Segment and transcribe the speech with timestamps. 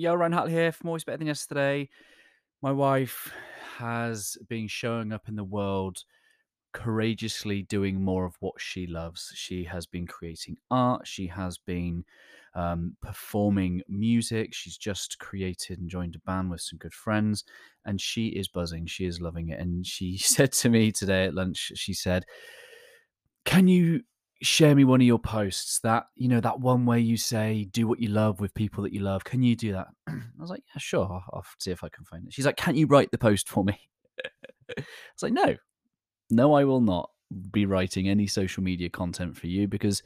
[0.00, 1.90] Yo, Ryan Hartley here from Always Better Than Yesterday.
[2.62, 3.30] My wife
[3.76, 6.04] has been showing up in the world
[6.72, 9.30] courageously doing more of what she loves.
[9.34, 12.06] She has been creating art, she has been
[12.54, 14.54] um, performing music.
[14.54, 17.44] She's just created and joined a band with some good friends,
[17.84, 18.86] and she is buzzing.
[18.86, 19.60] She is loving it.
[19.60, 22.24] And she said to me today at lunch, she said,
[23.44, 24.00] Can you
[24.42, 27.86] share me one of your posts that you know that one where you say do
[27.86, 29.24] what you love with people that you love.
[29.24, 29.88] Can you do that?
[30.08, 31.04] I was like yeah sure.
[31.04, 32.32] I'll, I'll see if i can find it.
[32.32, 33.78] She's like can't you write the post for me?
[34.24, 35.56] I was like no.
[36.30, 37.10] No i will not
[37.50, 40.02] be writing any social media content for you because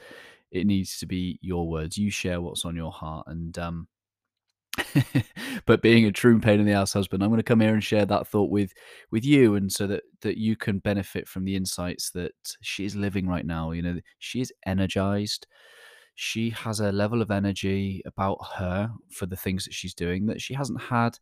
[0.51, 1.97] it needs to be your words.
[1.98, 3.89] You share what's on your heart and um
[5.66, 7.83] but being a true pain in the ass husband, I'm going to come here and
[7.83, 8.73] share that thought with
[9.10, 12.97] with you, and so that that you can benefit from the insights that she is
[12.97, 13.70] living right now.
[13.73, 15.47] You know, she is energized.
[16.14, 20.41] She has a level of energy about her for the things that she's doing that
[20.41, 21.19] she hasn't had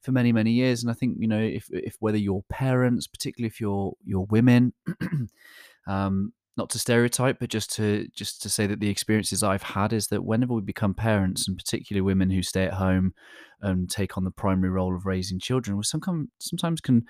[0.00, 0.82] for many many years.
[0.82, 4.72] And I think you know, if if whether you're parents, particularly if you're you're women,
[5.86, 9.92] um, not to stereotype, but just to just to say that the experiences I've had
[9.92, 13.14] is that whenever we become parents, and particularly women who stay at home
[13.62, 17.04] and take on the primary role of raising children, we sometimes sometimes can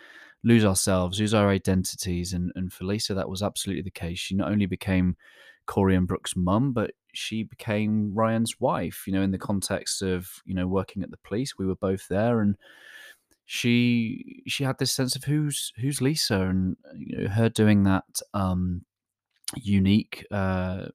[0.45, 2.33] lose ourselves, lose our identities.
[2.33, 4.19] And and for Lisa, that was absolutely the case.
[4.19, 5.17] She not only became
[5.67, 9.05] Corey and Brooke's mum, but she became Ryan's wife.
[9.07, 12.09] You know, in the context of you know working at the police, we were both
[12.09, 12.57] there, and
[13.47, 18.05] she she had this sense of who's who's Lisa, and you know her doing that.
[18.35, 18.85] Um,
[19.59, 20.87] Younique uh,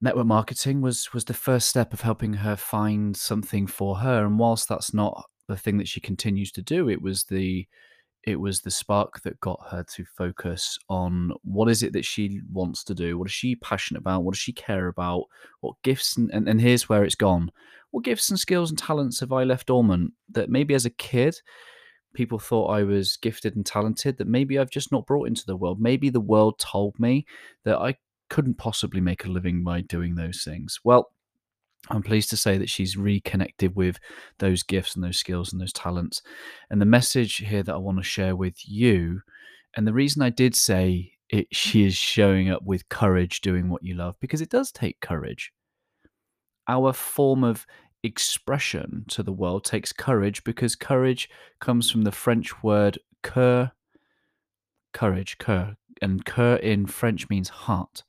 [0.00, 4.38] network marketing was was the first step of helping her find something for her and
[4.38, 7.66] whilst that's not the thing that she continues to do it was the
[8.24, 12.40] it was the spark that got her to focus on what is it that she
[12.52, 15.24] wants to do what is she passionate about what does she care about
[15.60, 17.50] what gifts and, and, and here's where it's gone.
[17.90, 21.40] What gifts and skills and talents have i left dormant that maybe as a kid
[22.14, 25.56] people thought I was gifted and talented that maybe I've just not brought into the
[25.56, 25.80] world.
[25.80, 27.26] Maybe the world told me
[27.64, 27.96] that I
[28.30, 30.78] couldn't possibly make a living by doing those things.
[30.84, 31.10] Well,
[31.90, 33.98] I'm pleased to say that she's reconnected with
[34.38, 36.22] those gifts and those skills and those talents.
[36.70, 39.20] And the message here that I want to share with you,
[39.76, 43.84] and the reason I did say it, she is showing up with courage doing what
[43.84, 45.52] you love, because it does take courage.
[46.66, 47.64] Our form of
[48.02, 51.28] expression to the world takes courage because courage
[51.60, 53.72] comes from the French word cœur,
[54.92, 58.04] courage, cœur, and cœur in French means heart.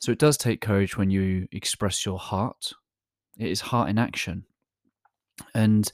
[0.00, 2.72] So it does take courage when you express your heart.
[3.38, 4.44] It is heart in action.
[5.54, 5.90] And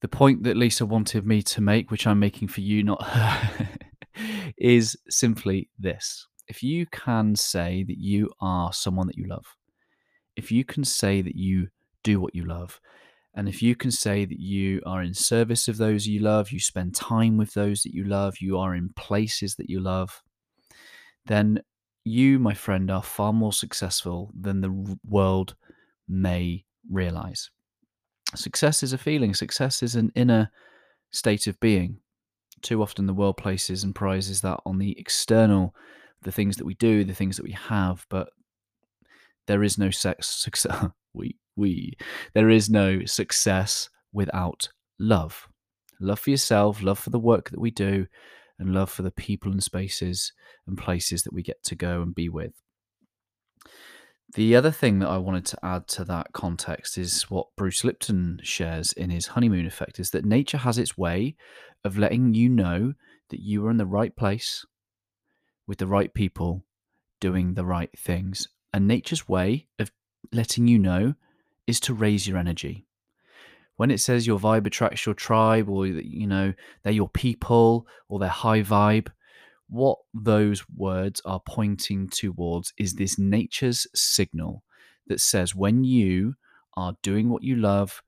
[0.00, 3.68] the point that Lisa wanted me to make, which I'm making for you, not her,
[4.58, 6.26] is simply this.
[6.46, 9.44] If you can say that you are someone that you love,
[10.36, 11.68] if you can say that you
[12.02, 12.80] do what you love.
[13.34, 16.58] And if you can say that you are in service of those you love, you
[16.58, 20.22] spend time with those that you love, you are in places that you love,
[21.26, 21.62] then
[22.04, 25.54] you, my friend, are far more successful than the world
[26.08, 27.50] may realize.
[28.34, 30.50] Success is a feeling, success is an inner
[31.10, 31.98] state of being.
[32.62, 35.74] Too often, the world places and prizes that on the external,
[36.22, 38.30] the things that we do, the things that we have, but
[39.46, 40.86] there is no sex success.
[41.12, 41.96] we we.
[42.32, 45.48] There is no success without love.
[46.00, 48.06] Love for yourself, love for the work that we do,
[48.58, 50.32] and love for the people and spaces
[50.66, 52.52] and places that we get to go and be with.
[54.34, 58.40] The other thing that I wanted to add to that context is what Bruce Lipton
[58.42, 61.34] shares in his honeymoon effect is that nature has its way
[61.82, 62.92] of letting you know
[63.30, 64.66] that you are in the right place
[65.66, 66.64] with the right people
[67.20, 68.48] doing the right things.
[68.72, 69.90] And nature's way of
[70.30, 71.14] letting you know
[71.68, 72.86] is to raise your energy.
[73.76, 78.18] When it says your vibe attracts your tribe, or you know they're your people, or
[78.18, 79.08] they're high vibe,
[79.68, 84.64] what those words are pointing towards is this nature's signal
[85.06, 86.34] that says when you
[86.74, 88.02] are doing what you love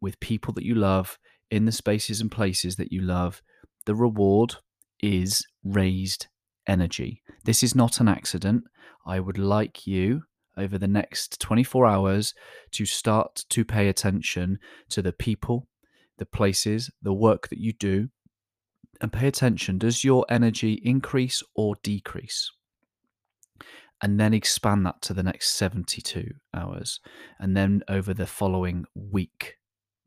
[0.00, 1.18] with people that you love
[1.50, 3.40] in the spaces and places that you love,
[3.86, 4.56] the reward
[5.00, 6.26] is raised
[6.66, 7.22] energy.
[7.44, 8.64] This is not an accident.
[9.06, 10.24] I would like you
[10.56, 12.34] over the next 24 hours
[12.72, 14.58] to start to pay attention
[14.90, 15.68] to the people,
[16.18, 18.08] the places, the work that you do,
[19.00, 19.78] and pay attention.
[19.78, 22.50] Does your energy increase or decrease?
[24.02, 27.00] And then expand that to the next 72 hours.
[27.38, 29.56] And then over the following week,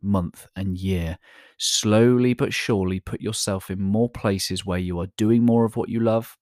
[0.01, 1.17] month, and year,
[1.57, 5.89] slowly but surely put yourself in more places where you are doing more of what
[5.89, 6.37] you love.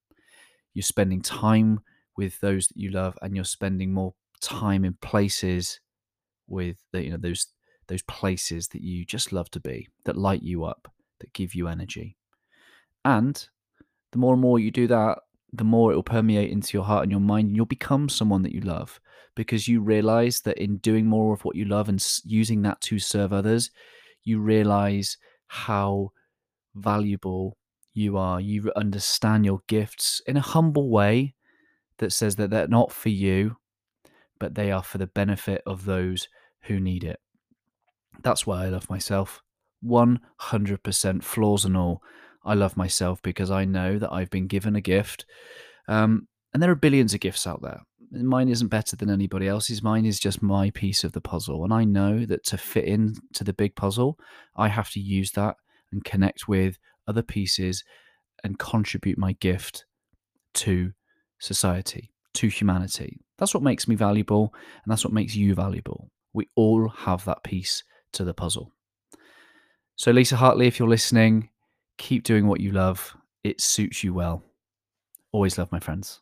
[0.74, 1.80] You're spending time
[2.18, 5.80] with those that you love and you're spending more time in places
[6.48, 7.48] with the, you know those
[7.88, 11.70] those places that you just love to be, that light you up, that give you
[11.70, 12.18] energy.
[13.06, 13.48] And
[14.12, 15.20] the more and more you do that,
[15.54, 18.44] the more it will permeate into your heart and your mind, and you'll become someone
[18.44, 19.00] that you love
[19.36, 23.00] because you realize that in doing more of what you love and using that to
[23.00, 23.72] serve others,
[24.24, 25.18] you realize
[25.48, 26.12] how
[26.76, 27.56] valuable
[27.94, 28.42] you are.
[28.42, 31.36] You understand your gifts in a humble way
[32.00, 33.58] that says that they're not for you,
[34.40, 36.28] but they are for the benefit of those
[36.64, 37.20] who need it.
[38.24, 39.42] That's why I love myself.
[39.86, 42.02] 100% flaws and all.
[42.44, 45.26] I love myself because I know that I've been given a gift.
[45.88, 47.82] Um, and there are billions of gifts out there.
[48.12, 49.84] Mine isn't better than anybody else's.
[49.84, 51.64] Mine is just my piece of the puzzle.
[51.64, 54.18] And I know that to fit into the big puzzle,
[54.56, 55.58] I have to use that
[55.92, 56.78] and connect with
[57.08, 57.84] other pieces
[58.44, 59.86] and contribute my gift
[60.56, 60.94] to
[61.40, 63.20] society, to humanity.
[63.38, 64.54] That's what makes me valuable,
[64.84, 66.10] and that's what makes you valuable.
[66.34, 68.72] We all have that piece to the puzzle.
[69.96, 71.50] So, Lisa Hartley, if you're listening,
[71.98, 73.16] keep doing what you love.
[73.44, 74.44] It suits you well.
[75.32, 76.22] Always love, my friends.